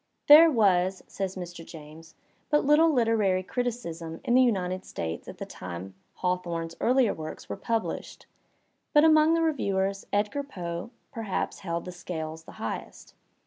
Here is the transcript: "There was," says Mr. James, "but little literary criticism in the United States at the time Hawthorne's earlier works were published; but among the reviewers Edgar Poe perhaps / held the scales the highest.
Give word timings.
"There 0.25 0.49
was," 0.49 1.03
says 1.07 1.35
Mr. 1.35 1.63
James, 1.63 2.15
"but 2.49 2.65
little 2.65 2.91
literary 2.91 3.43
criticism 3.43 4.19
in 4.23 4.33
the 4.33 4.41
United 4.41 4.83
States 4.83 5.27
at 5.27 5.37
the 5.37 5.45
time 5.45 5.93
Hawthorne's 6.15 6.73
earlier 6.81 7.13
works 7.13 7.47
were 7.47 7.55
published; 7.55 8.25
but 8.93 9.03
among 9.05 9.35
the 9.35 9.43
reviewers 9.43 10.07
Edgar 10.11 10.41
Poe 10.41 10.89
perhaps 11.11 11.59
/ 11.59 11.59
held 11.59 11.85
the 11.85 11.91
scales 11.91 12.45
the 12.45 12.53
highest. 12.53 13.13